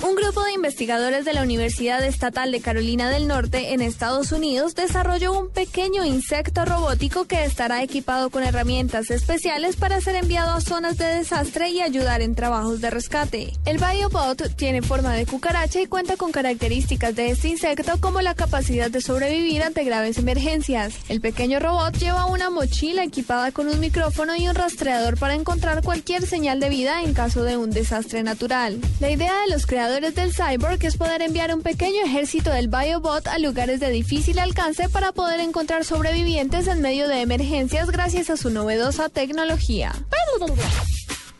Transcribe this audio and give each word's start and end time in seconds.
Un 0.00 0.14
grupo 0.14 0.44
de 0.44 0.52
investigadores 0.52 1.24
de 1.24 1.32
la 1.32 1.42
Universidad 1.42 2.04
Estatal 2.04 2.52
de 2.52 2.60
Carolina 2.60 3.10
del 3.10 3.26
Norte 3.26 3.72
en 3.72 3.82
Estados 3.82 4.30
Unidos 4.30 4.76
desarrolló 4.76 5.36
un 5.36 5.50
pequeño 5.50 6.04
insecto 6.04 6.64
robótico 6.64 7.24
que 7.24 7.44
estará 7.44 7.82
equipado 7.82 8.30
con 8.30 8.44
herramientas 8.44 9.10
especiales 9.10 9.74
para 9.74 10.00
ser 10.00 10.14
enviado 10.14 10.52
a 10.52 10.60
zonas 10.60 10.98
de 10.98 11.04
desastre 11.06 11.70
y 11.70 11.82
ayudar 11.82 12.22
en 12.22 12.36
trabajos 12.36 12.80
de 12.80 12.90
rescate. 12.90 13.52
El 13.64 13.78
BioBot 13.78 14.54
tiene 14.54 14.82
forma 14.82 15.14
de 15.14 15.26
cucaracha 15.26 15.80
y 15.80 15.86
cuenta 15.86 16.16
con 16.16 16.30
características 16.30 17.16
de 17.16 17.30
este 17.30 17.48
insecto 17.48 18.00
como 18.00 18.20
la 18.20 18.36
capacidad 18.36 18.92
de 18.92 19.00
sobrevivir 19.00 19.64
ante 19.64 19.82
graves 19.82 20.16
emergencias. 20.18 20.94
El 21.08 21.20
pequeño 21.20 21.58
robot 21.58 21.98
lleva 21.98 22.26
una 22.26 22.50
mochila 22.50 23.02
equipada 23.02 23.50
con 23.50 23.66
un 23.66 23.80
micrófono 23.80 24.36
y 24.36 24.46
un 24.46 24.54
rastreador 24.54 25.18
para 25.18 25.34
encontrar 25.34 25.82
cualquier 25.82 26.24
señal 26.24 26.60
de 26.60 26.68
vida 26.68 27.02
en 27.02 27.14
caso 27.14 27.42
de 27.42 27.56
un 27.56 27.70
desastre 27.70 28.22
natural. 28.22 28.80
La 29.00 29.10
idea 29.10 29.34
de 29.40 29.52
los 29.52 29.66
del 29.88 30.34
cyborg 30.34 30.84
es 30.84 30.96
poder 30.98 31.22
enviar 31.22 31.54
un 31.54 31.62
pequeño 31.62 32.04
ejército 32.04 32.50
del 32.50 32.68
BioBot 32.68 33.26
a 33.26 33.38
lugares 33.38 33.80
de 33.80 33.88
difícil 33.88 34.38
alcance 34.38 34.88
para 34.90 35.12
poder 35.12 35.40
encontrar 35.40 35.84
sobrevivientes 35.84 36.68
en 36.68 36.82
medio 36.82 37.08
de 37.08 37.22
emergencias 37.22 37.90
gracias 37.90 38.28
a 38.28 38.36
su 38.36 38.50
novedosa 38.50 39.08
tecnología. 39.08 39.92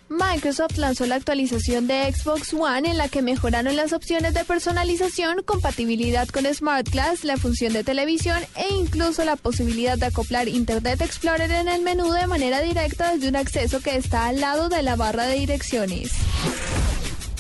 Microsoft 0.08 0.78
lanzó 0.78 1.04
la 1.04 1.16
actualización 1.16 1.86
de 1.86 2.10
Xbox 2.10 2.54
One 2.54 2.90
en 2.90 2.96
la 2.96 3.08
que 3.08 3.20
mejoraron 3.20 3.76
las 3.76 3.92
opciones 3.92 4.32
de 4.32 4.46
personalización, 4.46 5.42
compatibilidad 5.42 6.26
con 6.28 6.46
Smart 6.46 6.88
Glass, 6.88 7.24
la 7.24 7.36
función 7.36 7.74
de 7.74 7.84
televisión 7.84 8.38
e 8.56 8.72
incluso 8.72 9.26
la 9.26 9.36
posibilidad 9.36 9.98
de 9.98 10.06
acoplar 10.06 10.48
Internet 10.48 11.02
Explorer 11.02 11.50
en 11.50 11.68
el 11.68 11.82
menú 11.82 12.10
de 12.12 12.26
manera 12.26 12.62
directa 12.62 13.12
desde 13.12 13.28
un 13.28 13.36
acceso 13.36 13.80
que 13.80 13.96
está 13.96 14.26
al 14.26 14.40
lado 14.40 14.70
de 14.70 14.82
la 14.82 14.96
barra 14.96 15.26
de 15.26 15.38
direcciones. 15.38 16.12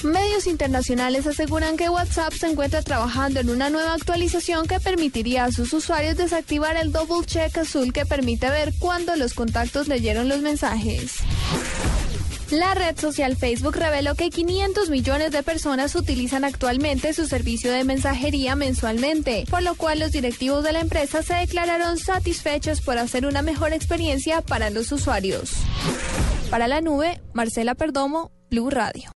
Medios 0.04 0.46
internacionales 0.46 1.26
aseguran 1.26 1.76
que 1.76 1.88
WhatsApp 1.88 2.32
se 2.32 2.46
encuentra 2.46 2.82
trabajando 2.82 3.40
en 3.40 3.50
una 3.50 3.68
nueva 3.68 3.94
actualización 3.94 4.68
que 4.68 4.78
permitiría 4.78 5.44
a 5.44 5.52
sus 5.52 5.72
usuarios 5.72 6.16
desactivar 6.16 6.76
el 6.76 6.92
double 6.92 7.26
check 7.26 7.58
azul 7.58 7.92
que 7.92 8.06
permite 8.06 8.48
ver 8.48 8.72
cuándo 8.78 9.16
los 9.16 9.34
contactos 9.34 9.88
leyeron 9.88 10.28
los 10.28 10.40
mensajes. 10.40 11.16
La 12.50 12.74
red 12.74 12.96
social 12.98 13.36
Facebook 13.36 13.76
reveló 13.76 14.14
que 14.14 14.30
500 14.30 14.88
millones 14.88 15.32
de 15.32 15.42
personas 15.42 15.94
utilizan 15.96 16.44
actualmente 16.44 17.12
su 17.12 17.26
servicio 17.26 17.72
de 17.72 17.84
mensajería 17.84 18.54
mensualmente, 18.54 19.44
por 19.50 19.62
lo 19.62 19.74
cual 19.74 19.98
los 19.98 20.12
directivos 20.12 20.64
de 20.64 20.72
la 20.72 20.80
empresa 20.80 21.22
se 21.22 21.34
declararon 21.34 21.98
satisfechos 21.98 22.80
por 22.80 22.96
hacer 22.98 23.26
una 23.26 23.42
mejor 23.42 23.72
experiencia 23.72 24.40
para 24.42 24.70
los 24.70 24.92
usuarios. 24.92 25.52
Para 26.50 26.68
la 26.68 26.80
nube, 26.80 27.20
Marcela 27.34 27.74
Perdomo, 27.74 28.30
Blue 28.48 28.70
Radio. 28.70 29.12